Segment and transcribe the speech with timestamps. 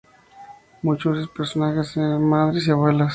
[0.81, 3.09] Muchos de sus personajes erna madres y abuelas.